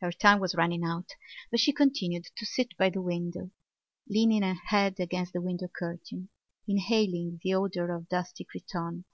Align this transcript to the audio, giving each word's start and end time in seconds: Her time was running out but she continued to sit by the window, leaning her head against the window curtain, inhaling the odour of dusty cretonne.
Her 0.00 0.10
time 0.10 0.40
was 0.40 0.56
running 0.56 0.82
out 0.82 1.10
but 1.48 1.60
she 1.60 1.72
continued 1.72 2.24
to 2.38 2.44
sit 2.44 2.76
by 2.76 2.90
the 2.90 3.00
window, 3.00 3.52
leaning 4.08 4.42
her 4.42 4.54
head 4.66 4.98
against 4.98 5.32
the 5.32 5.40
window 5.40 5.68
curtain, 5.68 6.28
inhaling 6.66 7.38
the 7.40 7.54
odour 7.54 7.94
of 7.94 8.08
dusty 8.08 8.44
cretonne. 8.44 9.04